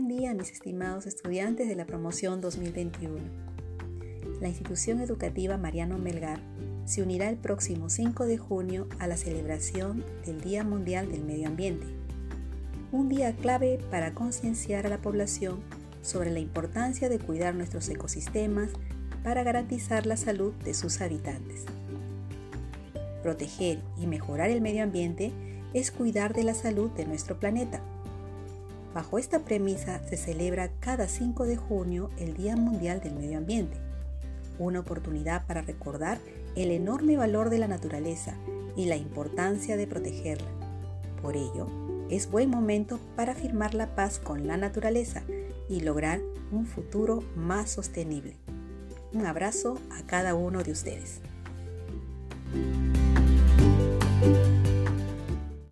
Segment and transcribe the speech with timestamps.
[0.00, 3.18] mis estimados estudiantes de la promoción 2021.
[4.40, 6.40] La institución educativa Mariano Melgar
[6.86, 11.48] se unirá el próximo 5 de junio a la celebración del Día Mundial del Medio
[11.48, 11.86] Ambiente,
[12.90, 15.60] un día clave para concienciar a la población
[16.00, 18.70] sobre la importancia de cuidar nuestros ecosistemas
[19.22, 21.64] para garantizar la salud de sus habitantes.
[23.22, 25.32] Proteger y mejorar el medio ambiente
[25.74, 27.82] es cuidar de la salud de nuestro planeta.
[28.94, 33.78] Bajo esta premisa se celebra cada 5 de junio el Día Mundial del Medio Ambiente,
[34.58, 36.18] una oportunidad para recordar
[36.56, 38.34] el enorme valor de la naturaleza
[38.76, 40.48] y la importancia de protegerla.
[41.22, 41.68] Por ello,
[42.10, 45.22] es buen momento para firmar la paz con la naturaleza
[45.70, 48.36] y lograr un futuro más sostenible.
[49.14, 51.22] Un abrazo a cada uno de ustedes.